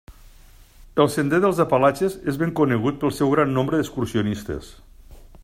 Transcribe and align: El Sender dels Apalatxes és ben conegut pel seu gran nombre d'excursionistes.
El 1.03 1.11
Sender 1.15 1.39
dels 1.43 1.59
Apalatxes 1.65 2.15
és 2.33 2.41
ben 2.45 2.55
conegut 2.61 2.99
pel 3.05 3.15
seu 3.19 3.33
gran 3.35 3.55
nombre 3.59 3.83
d'excursionistes. 3.83 4.73